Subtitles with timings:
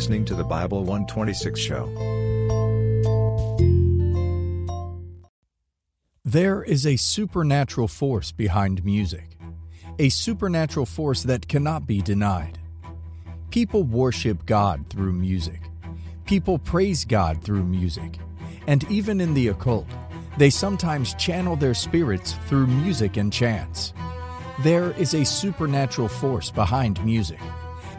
[0.00, 1.84] listening to the Bible 126 show.
[6.24, 9.36] There is a supernatural force behind music,
[9.98, 12.58] a supernatural force that cannot be denied.
[13.50, 15.60] People worship God through music.
[16.24, 18.20] People praise God through music.
[18.66, 19.86] And even in the occult,
[20.38, 23.92] they sometimes channel their spirits through music and chants.
[24.60, 27.40] There is a supernatural force behind music,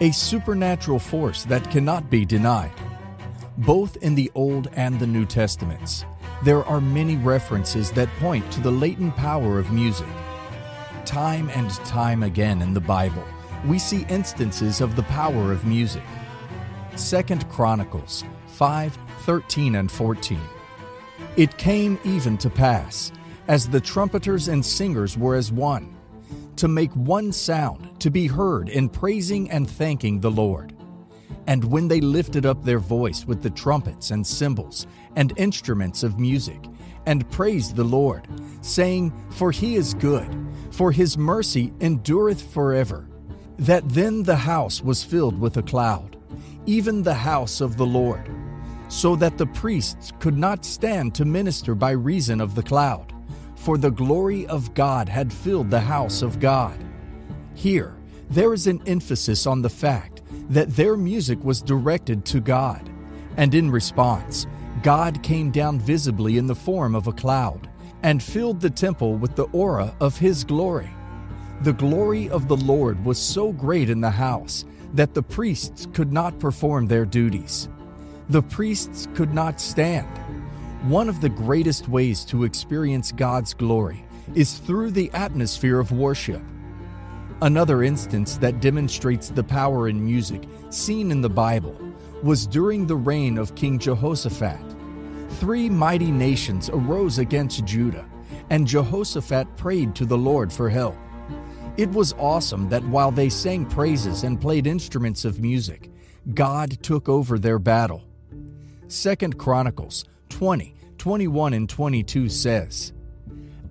[0.00, 2.72] a supernatural force that cannot be denied.
[3.58, 6.04] Both in the Old and the New Testaments,
[6.42, 10.08] there are many references that point to the latent power of music.
[11.04, 13.24] Time and time again in the Bible,
[13.66, 16.02] we see instances of the power of music.
[16.96, 20.40] 2 Chronicles 5 13 and 14.
[21.36, 23.10] It came even to pass,
[23.48, 25.96] as the trumpeters and singers were as one,
[26.56, 30.76] to make one sound to be heard in praising and thanking the Lord.
[31.46, 36.20] And when they lifted up their voice with the trumpets and cymbals and instruments of
[36.20, 36.62] music,
[37.06, 38.28] and praised the Lord,
[38.60, 40.28] saying, For he is good,
[40.70, 43.08] for his mercy endureth forever,
[43.56, 46.18] that then the house was filled with a cloud,
[46.66, 48.30] even the house of the Lord,
[48.88, 53.14] so that the priests could not stand to minister by reason of the cloud
[53.56, 56.83] for the glory of God had filled the house of God.
[57.54, 57.94] Here,
[58.30, 62.90] there is an emphasis on the fact that their music was directed to God,
[63.36, 64.46] and in response,
[64.82, 67.68] God came down visibly in the form of a cloud
[68.02, 70.90] and filled the temple with the aura of His glory.
[71.62, 76.12] The glory of the Lord was so great in the house that the priests could
[76.12, 77.68] not perform their duties.
[78.28, 80.08] The priests could not stand
[80.84, 84.04] one of the greatest ways to experience God's glory
[84.34, 86.42] is through the atmosphere of worship.
[87.42, 91.76] Another instance that demonstrates the power in music seen in the Bible
[92.22, 94.60] was during the reign of King Jehoshaphat.
[95.40, 98.06] Three mighty nations arose against Judah,
[98.50, 100.96] and Jehoshaphat prayed to the Lord for help.
[101.76, 105.90] It was awesome that while they sang praises and played instruments of music,
[106.32, 108.04] God took over their battle.
[108.86, 112.94] Second Chronicles 20 21 and 22 says,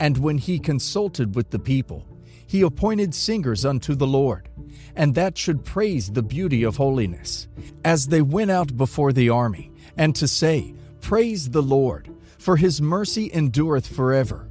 [0.00, 2.04] And when he consulted with the people,
[2.52, 4.46] he appointed singers unto the Lord,
[4.94, 7.48] and that should praise the beauty of holiness,
[7.82, 12.82] as they went out before the army, and to say, Praise the Lord, for his
[12.82, 14.50] mercy endureth forever.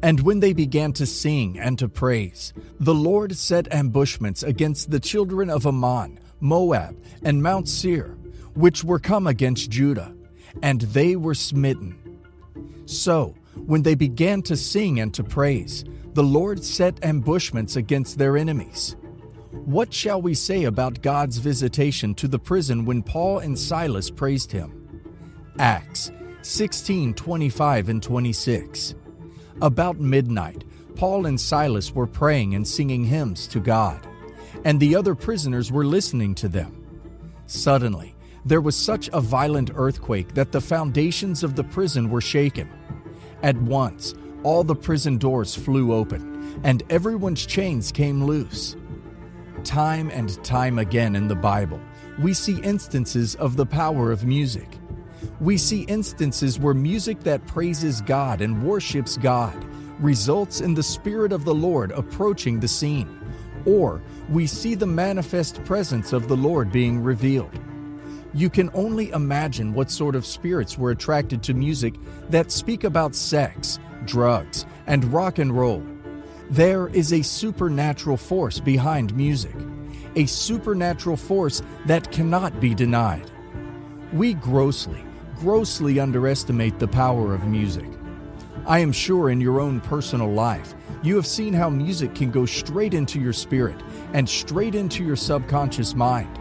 [0.00, 5.00] And when they began to sing and to praise, the Lord set ambushments against the
[5.00, 8.16] children of Ammon, Moab, and Mount Seir,
[8.54, 10.14] which were come against Judah,
[10.62, 12.00] and they were smitten
[12.90, 18.36] so, when they began to sing and to praise, the Lord set ambushments against their
[18.36, 18.96] enemies.
[19.50, 24.50] What shall we say about God's visitation to the prison when Paul and Silas praised
[24.50, 25.02] him?
[25.58, 26.10] Acts
[26.42, 28.94] 16 25 and 26.
[29.62, 30.64] About midnight,
[30.96, 34.06] Paul and Silas were praying and singing hymns to God,
[34.64, 36.84] and the other prisoners were listening to them.
[37.46, 42.70] Suddenly, there was such a violent earthquake that the foundations of the prison were shaken.
[43.42, 48.76] At once, all the prison doors flew open, and everyone's chains came loose.
[49.64, 51.80] Time and time again in the Bible,
[52.18, 54.78] we see instances of the power of music.
[55.40, 59.56] We see instances where music that praises God and worships God
[59.98, 63.20] results in the Spirit of the Lord approaching the scene,
[63.66, 67.58] or we see the manifest presence of the Lord being revealed.
[68.32, 71.94] You can only imagine what sort of spirits were attracted to music
[72.30, 75.82] that speak about sex, drugs, and rock and roll.
[76.50, 79.54] There is a supernatural force behind music,
[80.16, 83.30] a supernatural force that cannot be denied.
[84.12, 85.04] We grossly,
[85.38, 87.86] grossly underestimate the power of music.
[88.66, 92.44] I am sure in your own personal life, you have seen how music can go
[92.44, 93.80] straight into your spirit
[94.12, 96.38] and straight into your subconscious mind.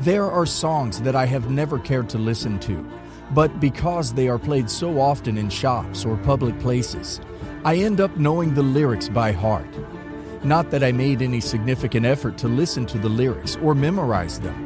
[0.00, 2.86] There are songs that I have never cared to listen to,
[3.32, 7.20] but because they are played so often in shops or public places,
[7.64, 9.68] I end up knowing the lyrics by heart.
[10.44, 14.64] Not that I made any significant effort to listen to the lyrics or memorize them.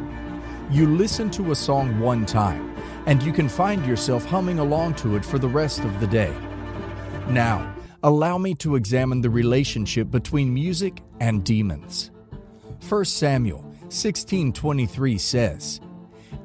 [0.70, 2.74] You listen to a song one time,
[3.06, 6.34] and you can find yourself humming along to it for the rest of the day.
[7.28, 12.10] Now, allow me to examine the relationship between music and demons.
[12.88, 15.80] 1 Samuel 16:23 says,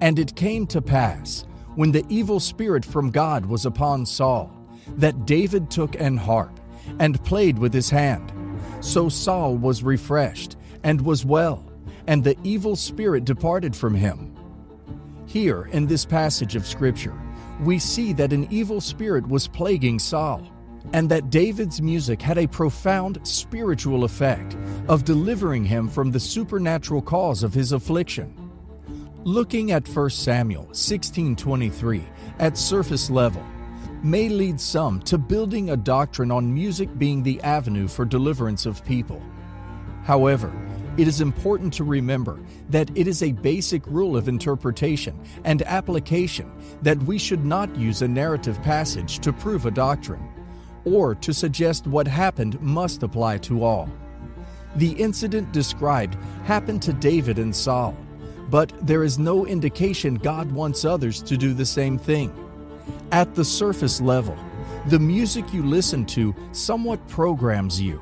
[0.01, 1.45] And it came to pass,
[1.77, 4.51] when the evil spirit from God was upon Saul,
[4.95, 6.59] that David took an harp
[6.97, 8.33] and played with his hand.
[8.79, 11.71] So Saul was refreshed and was well,
[12.07, 14.35] and the evil spirit departed from him.
[15.27, 17.13] Here, in this passage of Scripture,
[17.61, 20.51] we see that an evil spirit was plaguing Saul,
[20.93, 24.57] and that David's music had a profound spiritual effect
[24.87, 28.46] of delivering him from the supernatural cause of his affliction.
[29.27, 32.01] Looking at 1 Samuel 16:23
[32.39, 33.43] at surface level
[34.01, 38.85] may lead some to building a doctrine on music being the avenue for deliverance of
[38.85, 39.21] people.
[40.05, 40.49] However,
[40.95, 42.39] it is important to remember
[42.69, 46.49] that it is a basic rule of interpretation and application
[46.81, 50.25] that we should not use a narrative passage to prove a doctrine,
[50.85, 53.89] or to suggest what happened must apply to all.
[54.77, 56.15] The incident described
[56.45, 57.93] happened to David and Saul,
[58.49, 62.33] but there is no indication God wants others to do the same thing.
[63.11, 64.37] At the surface level,
[64.87, 68.01] the music you listen to somewhat programs you.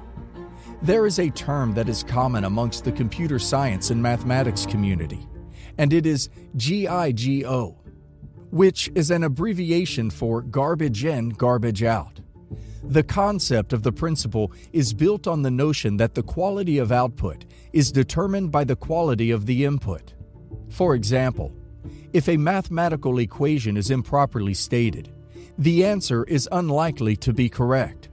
[0.81, 5.27] There is a term that is common amongst the computer science and mathematics community,
[5.77, 7.75] and it is GIGO,
[8.51, 12.21] which is an abbreviation for garbage in, garbage out.
[12.83, 17.45] The concept of the principle is built on the notion that the quality of output
[17.73, 20.13] is determined by the quality of the input.
[20.69, 21.53] For example,
[22.13, 25.09] if a mathematical equation is improperly stated,
[25.57, 28.09] the answer is unlikely to be correct.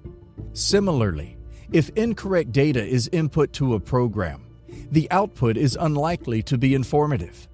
[0.52, 1.36] Similarly,
[1.72, 4.44] if incorrect data is input to a program,
[4.90, 7.48] the output is unlikely to be informative.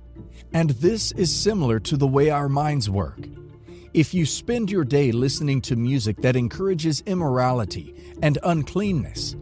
[0.52, 3.20] And this is similar to the way our minds work.
[3.94, 9.36] If you spend your day listening to music that encourages immorality and uncleanness,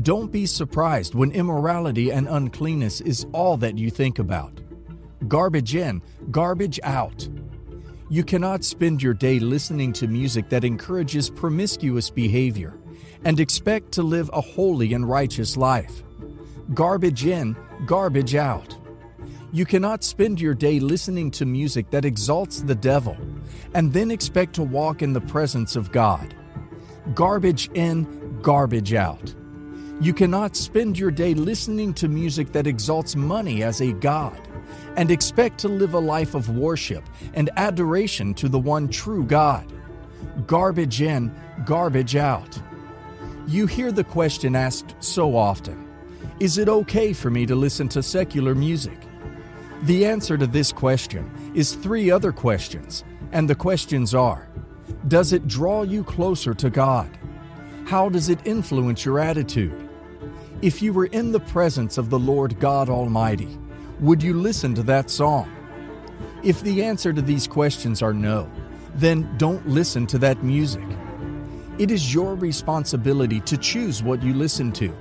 [0.00, 4.61] don't be surprised when immorality and uncleanness is all that you think about.
[5.28, 7.28] Garbage in, garbage out.
[8.08, 12.76] You cannot spend your day listening to music that encourages promiscuous behavior
[13.24, 16.02] and expect to live a holy and righteous life.
[16.74, 18.76] Garbage in, garbage out.
[19.52, 23.16] You cannot spend your day listening to music that exalts the devil
[23.74, 26.34] and then expect to walk in the presence of God.
[27.14, 29.34] Garbage in, garbage out.
[30.00, 34.48] You cannot spend your day listening to music that exalts money as a God
[34.96, 37.04] and expect to live a life of worship
[37.34, 39.72] and adoration to the one true God.
[40.46, 41.34] Garbage in,
[41.64, 42.60] garbage out.
[43.46, 45.88] You hear the question asked so often
[46.40, 48.98] Is it okay for me to listen to secular music?
[49.82, 54.48] The answer to this question is three other questions, and the questions are
[55.08, 57.18] Does it draw you closer to God?
[57.86, 59.88] How does it influence your attitude?
[60.62, 63.58] If you were in the presence of the Lord God Almighty,
[64.02, 65.48] would you listen to that song?
[66.42, 68.50] If the answer to these questions are no,
[68.96, 70.84] then don't listen to that music.
[71.78, 74.92] It is your responsibility to choose what you listen to.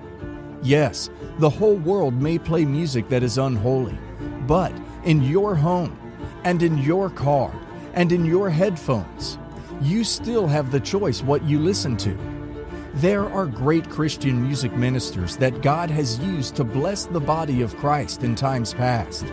[0.62, 1.10] Yes,
[1.40, 3.98] the whole world may play music that is unholy,
[4.46, 4.72] but
[5.04, 5.98] in your home,
[6.44, 7.52] and in your car,
[7.96, 9.40] and in your headphones,
[9.82, 12.16] you still have the choice what you listen to.
[12.96, 17.78] There are great Christian music ministers that God has used to bless the body of
[17.78, 19.26] Christ in times past,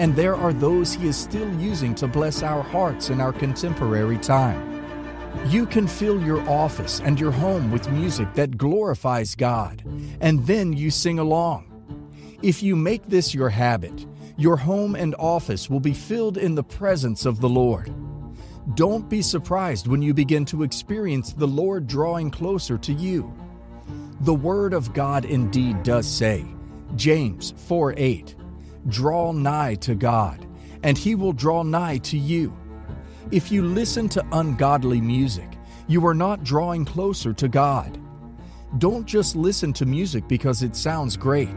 [0.00, 4.18] and there are those He is still using to bless our hearts in our contemporary
[4.18, 4.82] time.
[5.46, 9.84] You can fill your office and your home with music that glorifies God,
[10.20, 11.70] and then you sing along.
[12.42, 14.04] If you make this your habit,
[14.36, 17.94] your home and office will be filled in the presence of the Lord.
[18.74, 23.32] Don't be surprised when you begin to experience the Lord drawing closer to you.
[24.22, 26.44] The Word of God indeed does say,
[26.96, 28.34] James 4 8,
[28.88, 30.44] Draw nigh to God,
[30.82, 32.56] and He will draw nigh to you.
[33.30, 35.48] If you listen to ungodly music,
[35.86, 38.00] you are not drawing closer to God.
[38.78, 41.54] Don't just listen to music because it sounds great.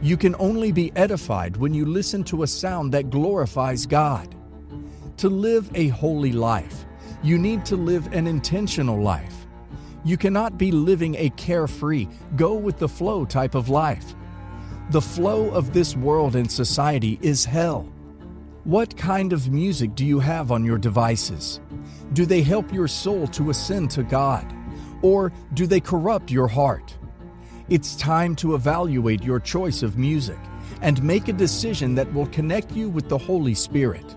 [0.00, 4.34] You can only be edified when you listen to a sound that glorifies God.
[5.18, 6.86] To live a holy life,
[7.24, 9.48] you need to live an intentional life.
[10.04, 12.06] You cannot be living a carefree,
[12.36, 14.14] go with the flow type of life.
[14.90, 17.92] The flow of this world and society is hell.
[18.62, 21.58] What kind of music do you have on your devices?
[22.12, 24.46] Do they help your soul to ascend to God?
[25.02, 26.96] Or do they corrupt your heart?
[27.68, 30.38] It's time to evaluate your choice of music
[30.80, 34.14] and make a decision that will connect you with the Holy Spirit.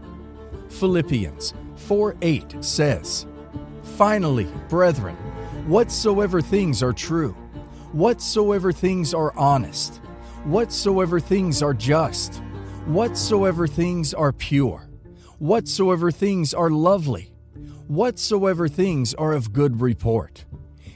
[0.72, 3.26] Philippians 4 8 says,
[3.84, 5.16] Finally, brethren,
[5.68, 7.34] whatsoever things are true,
[7.92, 9.98] whatsoever things are honest,
[10.46, 12.42] whatsoever things are just,
[12.86, 14.90] Whatsoever things are pure,
[15.38, 17.32] whatsoever things are lovely,
[17.88, 20.46] whatsoever things are of good report,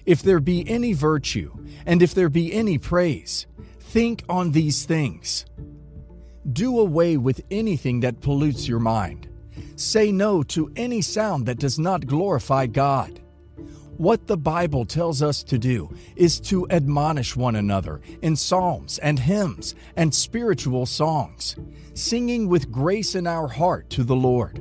[0.03, 1.55] if there be any virtue,
[1.85, 3.45] and if there be any praise,
[3.79, 5.45] think on these things.
[6.51, 9.29] Do away with anything that pollutes your mind.
[9.75, 13.19] Say no to any sound that does not glorify God.
[13.97, 19.19] What the Bible tells us to do is to admonish one another in psalms and
[19.19, 21.57] hymns and spiritual songs,
[21.93, 24.59] singing with grace in our heart to the Lord.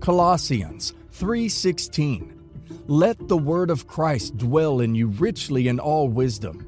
[0.00, 2.32] Colossians 3:16
[2.86, 6.64] Let the word of Christ dwell in you richly in all wisdom,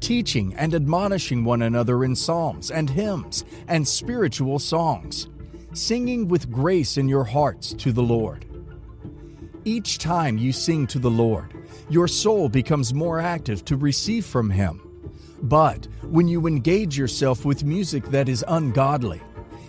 [0.00, 5.28] teaching and admonishing one another in psalms and hymns and spiritual songs,
[5.72, 8.46] singing with grace in your hearts to the Lord.
[9.64, 11.54] Each time you sing to the Lord,
[11.88, 14.80] your soul becomes more active to receive from Him.
[15.42, 19.20] But when you engage yourself with music that is ungodly,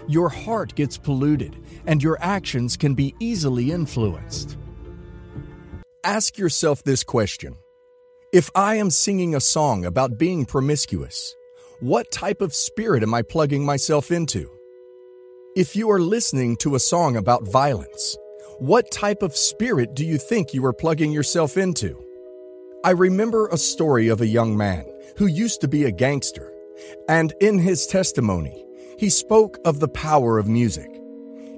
[0.08, 4.58] your heart gets polluted and your actions can be easily influenced.
[6.04, 7.56] Ask yourself this question
[8.34, 11.36] If I am singing a song about being promiscuous,
[11.80, 14.50] what type of spirit am I plugging myself into?
[15.56, 18.18] If you are listening to a song about violence,
[18.58, 22.04] what type of spirit do you think you are plugging yourself into?
[22.84, 26.52] I remember a story of a young man who used to be a gangster,
[27.08, 28.66] and in his testimony,
[28.98, 30.90] he spoke of the power of music.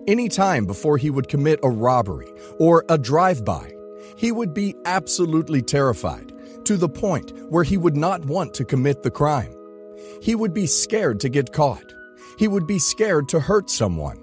[0.08, 2.28] Any time before he would commit a robbery
[2.60, 3.72] or a drive by,
[4.18, 6.34] he would be absolutely terrified
[6.66, 9.56] to the point where he would not want to commit the crime.
[10.22, 11.95] He would be scared to get caught.
[12.38, 14.22] He would be scared to hurt someone.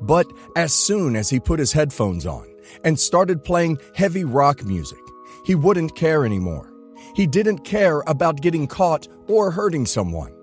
[0.00, 2.46] But as soon as he put his headphones on
[2.84, 4.98] and started playing heavy rock music,
[5.44, 6.72] he wouldn't care anymore.
[7.14, 10.34] He didn't care about getting caught or hurting someone.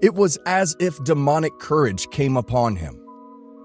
[0.00, 3.00] It was as if demonic courage came upon him.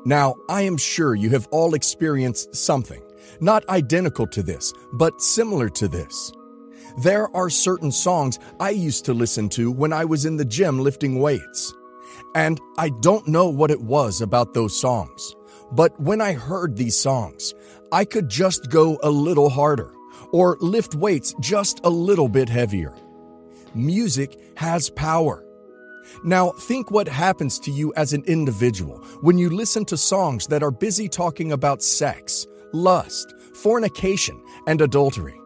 [0.06, 3.02] Now, I am sure you have all experienced something,
[3.42, 6.32] not identical to this, but similar to this.
[7.04, 10.80] There are certain songs I used to listen to when I was in the gym
[10.80, 11.74] lifting weights.
[12.36, 15.36] And I don't know what it was about those songs,
[15.72, 17.54] but when I heard these songs,
[17.92, 19.94] I could just go a little harder
[20.32, 22.96] or lift weights just a little bit heavier.
[23.74, 25.46] Music has power.
[26.24, 30.64] Now, think what happens to you as an individual when you listen to songs that
[30.64, 35.40] are busy talking about sex, lust, fornication, and adultery.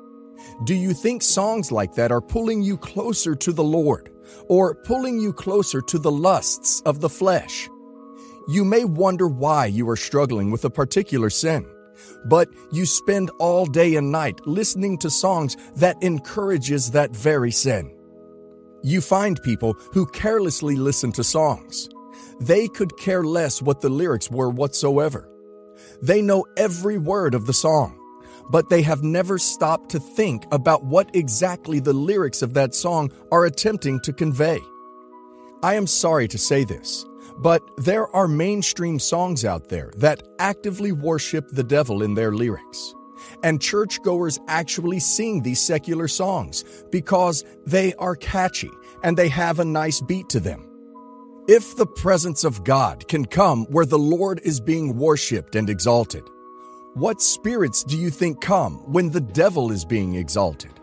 [0.66, 4.12] Do you think songs like that are pulling you closer to the Lord?
[4.48, 7.70] Or pulling you closer to the lusts of the flesh.
[8.48, 11.66] You may wonder why you are struggling with a particular sin,
[12.25, 17.96] but you spend all day and night listening to songs that encourages that very sin.
[18.84, 21.88] You find people who carelessly listen to songs.
[22.42, 25.30] They could care less what the lyrics were whatsoever.
[26.02, 27.98] They know every word of the song
[28.50, 33.12] but they have never stopped to think about what exactly the lyrics of that song
[33.31, 34.59] are attempting to convey.
[35.63, 37.05] I am sorry to say this,
[37.38, 42.93] but there are mainstream songs out there that actively worship the devil in their lyrics.
[43.41, 48.69] And churchgoers actually sing these secular songs because they are catchy
[49.03, 50.69] and they have a nice beat to them.
[51.47, 56.23] If the presence of God can come where the Lord is being worshiped and exalted,
[56.93, 60.83] what spirits do you think come when the devil is being exalted?